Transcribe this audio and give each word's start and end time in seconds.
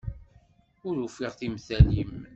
Ur 0.87 0.95
ufiɣ 1.05 1.33
timtal-im. 1.39 2.13